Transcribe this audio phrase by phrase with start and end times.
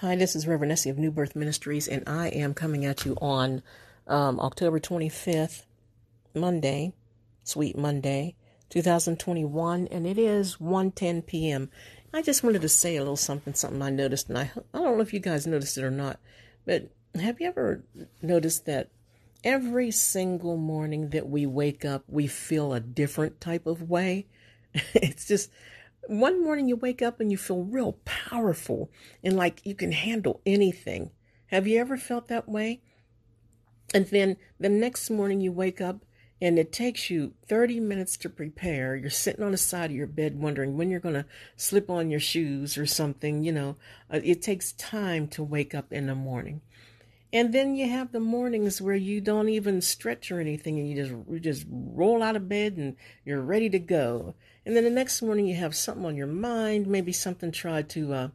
[0.00, 3.18] Hi, this is Reverend Essie of New Birth Ministries, and I am coming at you
[3.20, 3.62] on
[4.06, 5.64] um, October 25th,
[6.34, 6.94] Monday,
[7.44, 8.34] Sweet Monday,
[8.70, 11.68] 2021, and it is 1:10 p.m.
[12.14, 14.96] I just wanted to say a little something, something I noticed, and I I don't
[14.96, 16.18] know if you guys noticed it or not,
[16.64, 16.88] but
[17.20, 17.84] have you ever
[18.22, 18.88] noticed that
[19.44, 24.28] every single morning that we wake up, we feel a different type of way?
[24.94, 25.50] it's just
[26.06, 28.90] one morning you wake up and you feel real powerful
[29.22, 31.10] and like you can handle anything.
[31.46, 32.80] Have you ever felt that way?
[33.92, 36.04] And then the next morning you wake up
[36.40, 38.96] and it takes you 30 minutes to prepare.
[38.96, 42.10] You're sitting on the side of your bed wondering when you're going to slip on
[42.10, 43.42] your shoes or something.
[43.42, 43.76] You know,
[44.12, 46.62] uh, it takes time to wake up in the morning.
[47.32, 50.96] And then you have the mornings where you don't even stretch or anything and you
[50.96, 54.34] just you just roll out of bed and you're ready to go.
[54.66, 58.12] And then the next morning you have something on your mind, maybe something tried to
[58.12, 58.28] uh,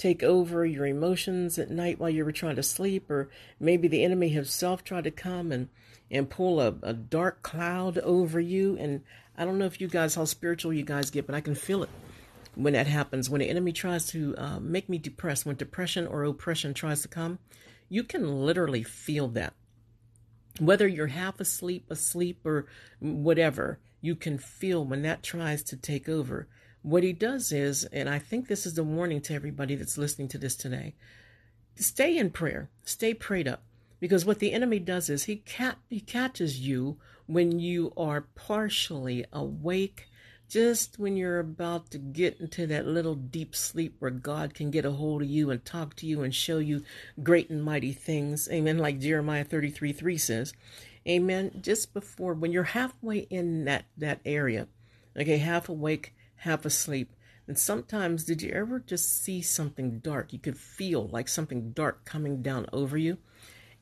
[0.00, 3.28] take over your emotions at night while you were trying to sleep, or
[3.60, 5.68] maybe the enemy himself tried to come and,
[6.10, 8.76] and pull a, a dark cloud over you.
[8.78, 9.02] And
[9.36, 11.82] I don't know if you guys, how spiritual you guys get, but I can feel
[11.82, 11.90] it
[12.54, 13.30] when that happens.
[13.30, 17.08] When the enemy tries to uh, make me depressed, when depression or oppression tries to
[17.08, 17.38] come,
[17.90, 19.52] you can literally feel that.
[20.58, 22.66] Whether you're half asleep, asleep, or
[23.00, 26.48] whatever, you can feel when that tries to take over.
[26.82, 30.28] What he does is, and I think this is a warning to everybody that's listening
[30.28, 30.94] to this today
[31.76, 33.62] stay in prayer, stay prayed up.
[34.00, 39.24] Because what the enemy does is he, cat, he catches you when you are partially
[39.32, 40.06] awake
[40.50, 44.84] just when you're about to get into that little deep sleep where God can get
[44.84, 46.82] a hold of you and talk to you and show you
[47.22, 48.48] great and mighty things.
[48.50, 48.76] Amen.
[48.76, 50.52] Like Jeremiah 33 3 says.
[51.08, 51.60] Amen.
[51.62, 54.66] Just before, when you're halfway in that, that area,
[55.16, 57.14] okay, half awake, half asleep.
[57.46, 60.32] And sometimes, did you ever just see something dark?
[60.32, 63.18] You could feel like something dark coming down over you.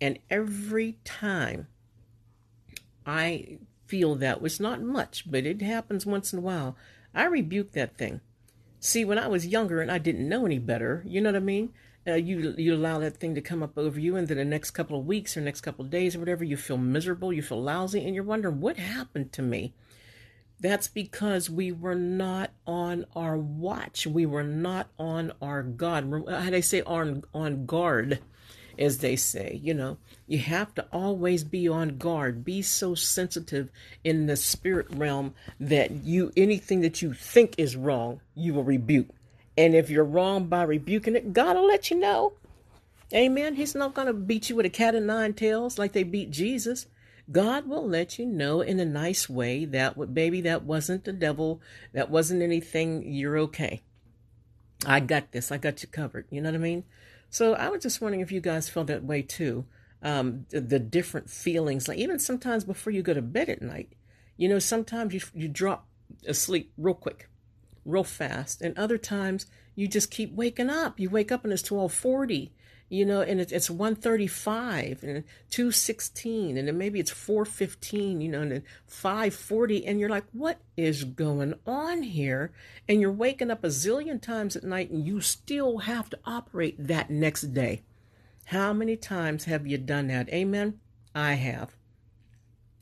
[0.00, 1.68] And every time
[3.06, 3.58] I
[3.94, 6.76] feel that, which not much, but it happens once in a while.
[7.14, 8.20] I rebuke that thing.
[8.80, 11.40] See, when I was younger and I didn't know any better, you know what I
[11.40, 11.72] mean?
[12.04, 14.72] Uh, you you allow that thing to come up over you, and then the next
[14.72, 17.62] couple of weeks or next couple of days or whatever, you feel miserable, you feel
[17.62, 19.74] lousy, and you're wondering what happened to me.
[20.58, 24.08] That's because we were not on our watch.
[24.08, 26.10] We were not on our guard.
[26.28, 28.18] How do I say on on guard
[28.78, 29.60] as they say.
[29.62, 32.44] You know, you have to always be on guard.
[32.44, 33.70] Be so sensitive
[34.02, 39.08] in the spirit realm that you anything that you think is wrong, you will rebuke.
[39.56, 42.32] And if you're wrong by rebuking it, God will let you know.
[43.12, 43.54] Amen.
[43.54, 46.30] He's not going to beat you with a cat of nine tails like they beat
[46.30, 46.86] Jesus.
[47.30, 51.60] God will let you know in a nice way that baby that wasn't the devil,
[51.92, 53.82] that wasn't anything, you're okay.
[54.84, 55.50] I got this.
[55.50, 56.26] I got you covered.
[56.30, 56.84] You know what I mean?
[57.34, 59.64] So I was just wondering if you guys felt that way too.
[60.04, 63.88] Um, the, the, different feelings, like even sometimes before you go to bed at night,
[64.36, 65.88] you know, sometimes you you drop
[66.28, 67.28] asleep real quick,
[67.84, 71.00] real fast, and other times you just keep waking up.
[71.00, 72.52] You wake up and it's twelve forty,
[72.88, 78.52] you know, and it's 135 and 216 and then maybe it's 415, you know, and
[78.52, 82.52] then 540 and you're like, what is going on here?
[82.88, 86.76] And you're waking up a zillion times at night and you still have to operate
[86.78, 87.82] that next day.
[88.46, 90.28] How many times have you done that?
[90.28, 90.80] Amen.
[91.14, 91.74] I have.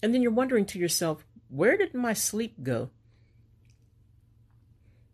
[0.03, 2.91] And then you're wondering to yourself, where did my sleep go?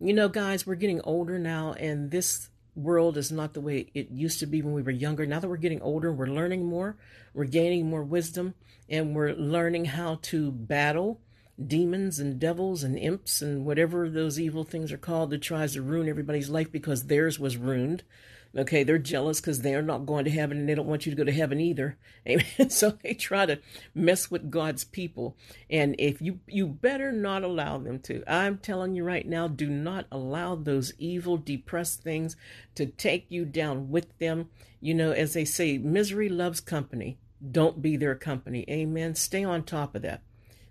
[0.00, 4.10] You know, guys, we're getting older now, and this world is not the way it
[4.10, 5.26] used to be when we were younger.
[5.26, 6.96] Now that we're getting older, we're learning more,
[7.34, 8.54] we're gaining more wisdom,
[8.88, 11.20] and we're learning how to battle
[11.66, 15.82] demons and devils and imps and whatever those evil things are called that tries to
[15.82, 18.04] ruin everybody's life because theirs was ruined.
[18.56, 21.16] Okay, they're jealous because they're not going to heaven and they don't want you to
[21.16, 21.98] go to heaven either.
[22.26, 22.46] Amen.
[22.70, 23.60] So they try to
[23.94, 25.36] mess with God's people.
[25.68, 28.22] And if you you better not allow them to.
[28.26, 32.36] I'm telling you right now, do not allow those evil, depressed things
[32.74, 34.48] to take you down with them.
[34.80, 37.18] You know, as they say, misery loves company.
[37.50, 38.64] Don't be their company.
[38.68, 39.14] Amen.
[39.14, 40.22] Stay on top of that.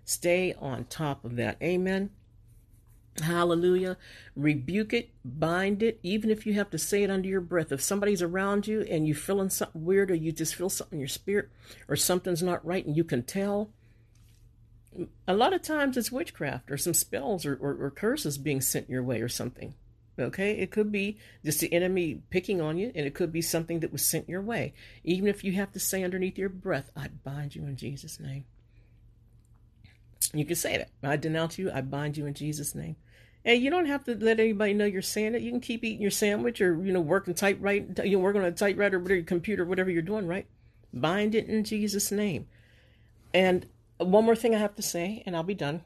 [0.04, 1.56] Stay on top of that.
[1.62, 2.10] Amen.
[3.20, 3.96] Hallelujah.
[4.36, 7.72] Rebuke it, bind it, even if you have to say it under your breath.
[7.72, 11.00] If somebody's around you and you're feeling something weird or you just feel something in
[11.00, 11.48] your spirit
[11.88, 13.70] or something's not right and you can tell,
[15.26, 18.88] a lot of times it's witchcraft or some spells or, or, or curses being sent
[18.88, 19.74] your way or something.
[20.20, 23.78] Okay, it could be just the enemy picking on you, and it could be something
[23.80, 24.74] that was sent your way.
[25.04, 28.44] Even if you have to say underneath your breath, I bind you in Jesus' name.
[30.34, 30.90] You can say that.
[31.04, 32.96] I denounce you, I bind you in Jesus' name.
[33.44, 35.42] And you don't have to let anybody know you're saying it.
[35.42, 38.48] You can keep eating your sandwich or, you know, working typewriter, you know, working on
[38.48, 40.46] a typewriter, whatever your computer, whatever you're doing, right?
[40.92, 42.46] Bind it in Jesus' name.
[43.32, 43.66] And
[43.98, 45.82] one more thing I have to say, and I'll be done.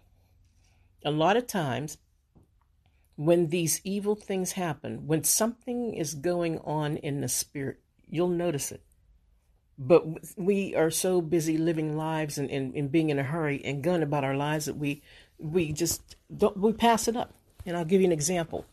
[1.05, 1.99] A lot of times,
[3.17, 8.73] when these evil things happen, when something is going on in the spirit, you'll notice
[8.73, 8.83] it.
[9.79, 10.05] But
[10.37, 14.03] we are so busy living lives and, and, and being in a hurry and going
[14.03, 15.03] about our lives that we
[15.39, 17.35] we just don't, we pass it up.
[17.65, 18.65] And I'll give you an example.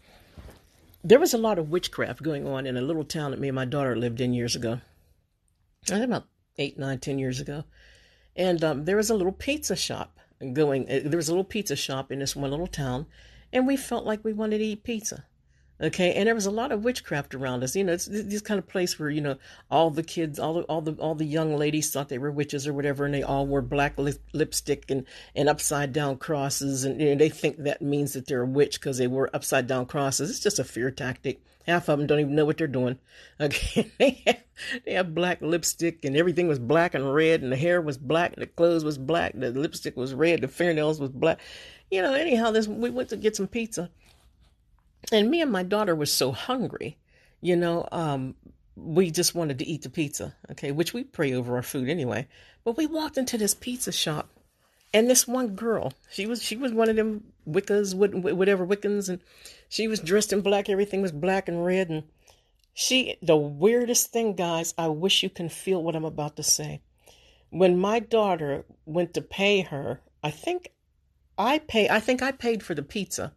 [1.04, 3.56] There was a lot of witchcraft going on in a little town that me and
[3.56, 4.82] my daughter lived in years ago.
[5.84, 6.26] I think about
[6.58, 7.64] eight, nine, ten years ago.
[8.36, 10.20] And um, there was a little pizza shop
[10.54, 10.90] going.
[10.90, 13.06] Uh, there was a little pizza shop in this one little town,
[13.52, 15.26] and we felt like we wanted to eat pizza.
[15.82, 17.74] Okay, and there was a lot of witchcraft around us.
[17.74, 19.38] You know, it's this kind of place where you know
[19.72, 22.68] all the kids, all the all the all the young ladies thought they were witches
[22.68, 25.06] or whatever, and they all wore black lip, lipstick and
[25.36, 28.78] and upside down crosses, and you know, they think that means that they're a witch
[28.78, 30.30] because they wore upside down crosses.
[30.30, 31.42] It's just a fear tactic.
[31.66, 32.98] Half of them don't even know what they're doing.
[33.42, 34.44] Okay, they have,
[34.86, 38.34] they have black lipstick, and everything was black and red, and the hair was black,
[38.34, 41.40] and the clothes was black, the lipstick was red, the fingernails was black.
[41.90, 43.90] You know, anyhow, this we went to get some pizza
[45.12, 46.98] and me and my daughter were so hungry,
[47.42, 48.36] you know, um,
[48.76, 52.28] we just wanted to eat the pizza, okay, which we pray over our food anyway.
[52.64, 54.30] But we walked into this pizza shop,
[54.94, 59.20] and this one girl, she was she was one of them Wiccas, whatever Wiccans, and
[59.68, 60.70] she was dressed in black.
[60.70, 62.04] Everything was black and red, and
[62.74, 64.74] she the weirdest thing, guys.
[64.78, 66.82] I wish you can feel what I'm about to say.
[67.50, 70.72] When my daughter went to pay her, I think
[71.38, 71.90] I pay.
[71.90, 73.34] I think I paid for the pizza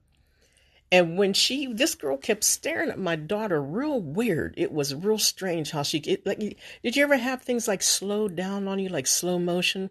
[0.93, 4.53] and when she, this girl kept staring at my daughter real weird.
[4.59, 8.29] It was real strange how she, it, like, did you ever have things like slow
[8.29, 9.89] down on you, like slow motion?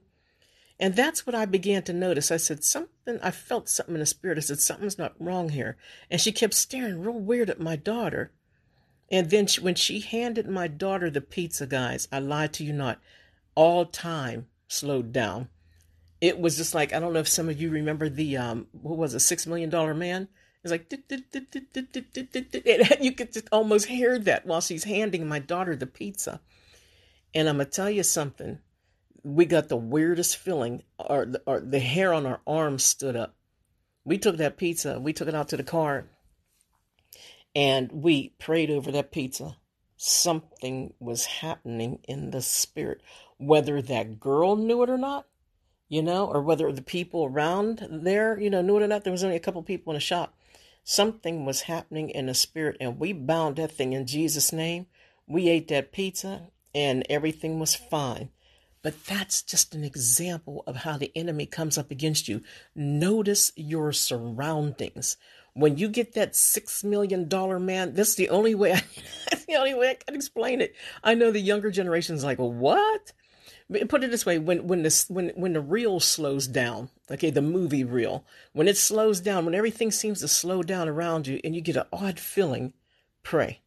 [0.79, 2.29] And that's what I began to notice.
[2.29, 4.37] I said, something, I felt something in the spirit.
[4.37, 5.75] I said, something's not wrong here.
[6.11, 8.31] And she kept staring real weird at my daughter.
[9.11, 12.73] And then she, when she handed my daughter the pizza, guys, I lied to you
[12.73, 12.99] not,
[13.55, 15.49] all time slowed down.
[16.21, 18.97] It was just like, I don't know if some of you remember the, um, what
[18.97, 20.27] was it, Six Million Dollar Man?
[20.63, 20.91] It's like
[23.01, 26.39] you could just almost hear that while she's handing my daughter the pizza.
[27.33, 28.59] And I'm gonna tell you something.
[29.23, 30.83] We got the weirdest feeling.
[30.99, 33.35] Our, our the hair on our arms stood up.
[34.03, 34.99] We took that pizza.
[34.99, 36.05] We took it out to the car,
[37.55, 39.57] and we prayed over that pizza.
[39.97, 43.01] Something was happening in the spirit,
[43.37, 45.27] whether that girl knew it or not,
[45.87, 49.03] you know, or whether the people around there, you know, knew it or not.
[49.03, 50.35] There was only a couple people in the shop
[50.83, 54.87] Something was happening in the spirit, and we bound that thing in Jesus' name.
[55.27, 58.29] We ate that pizza, and everything was fine.
[58.83, 62.41] But that's just an example of how the enemy comes up against you.
[62.73, 65.17] Notice your surroundings.
[65.53, 68.73] When you get that six million dollar man, that's the only way.
[68.73, 68.83] I,
[69.47, 70.75] the only way I can explain it.
[71.03, 73.13] I know the younger generation's like, what?
[73.87, 77.41] Put it this way when when this when when the reel slows down okay the
[77.41, 81.55] movie reel when it slows down when everything seems to slow down around you and
[81.55, 82.73] you get an odd feeling
[83.23, 83.61] pray.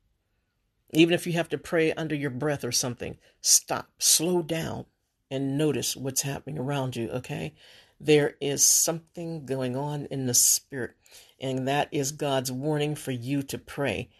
[0.93, 4.85] Even if you have to pray under your breath or something stop slow down
[5.31, 7.55] and notice what's happening around you okay?
[8.01, 10.93] There is something going on in the spirit
[11.41, 14.11] and that is God's warning for you to pray.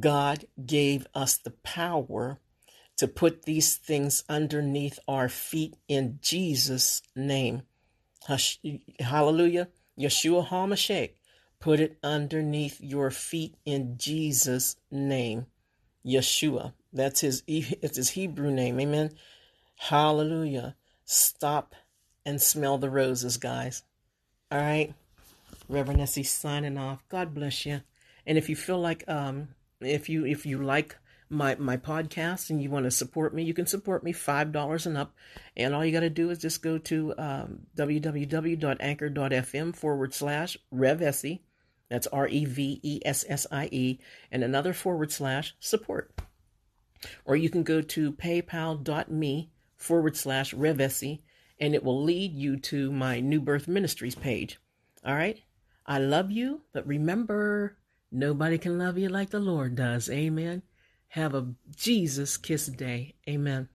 [0.00, 2.40] God gave us the power
[2.96, 7.62] to put these things underneath our feet in Jesus' name.
[9.00, 9.68] Hallelujah.
[9.98, 11.10] Yeshua HaMashiach.
[11.60, 15.46] Put it underneath your feet in Jesus' name.
[16.06, 16.72] Yeshua.
[16.92, 18.78] That's his, it's his Hebrew name.
[18.80, 19.12] Amen.
[19.76, 20.76] Hallelujah.
[21.04, 21.74] Stop
[22.24, 23.82] and smell the roses, guys.
[24.50, 24.94] All right.
[25.68, 27.02] Reverend Essie signing off.
[27.08, 27.80] God bless you.
[28.26, 29.48] And if you feel like, um,
[29.80, 30.96] if you, if you like
[31.34, 34.86] my my podcast and you want to support me, you can support me five dollars
[34.86, 35.14] and up.
[35.56, 41.40] And all you got to do is just go to um, www.anchor.fm forward slash revessie.
[41.90, 43.98] That's R E V E S S I E,
[44.30, 46.18] and another forward slash support.
[47.24, 51.20] Or you can go to paypal.me forward slash revessie,
[51.60, 54.58] and it will lead you to my New Birth Ministries page.
[55.04, 55.40] All right?
[55.86, 57.76] I love you, but remember,
[58.10, 60.08] nobody can love you like the Lord does.
[60.08, 60.62] Amen.
[61.14, 63.14] Have a Jesus Kiss Day.
[63.28, 63.62] Amen.